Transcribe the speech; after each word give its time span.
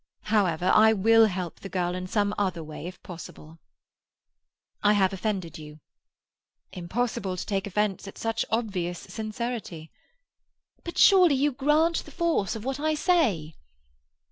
However, 0.33 0.71
I 0.73 0.93
will 0.93 1.27
help 1.27 1.59
the 1.59 1.69
girl 1.69 1.93
in 1.93 2.07
some 2.07 2.33
other 2.35 2.63
way, 2.63 2.87
if 2.87 3.03
possible." 3.03 3.59
"I 4.81 4.93
have 4.93 5.13
offended 5.13 5.59
you." 5.59 5.79
"Impossible 6.73 7.37
to 7.37 7.45
take 7.45 7.67
offence 7.67 8.07
at 8.07 8.17
such 8.17 8.43
obvious 8.49 8.97
sincerity." 8.97 9.91
"But 10.83 10.97
surely 10.97 11.35
you 11.35 11.51
grant 11.51 12.03
the 12.03 12.09
force 12.09 12.55
of 12.55 12.65
what 12.65 12.79
I 12.79 12.95
say?" 12.95 13.53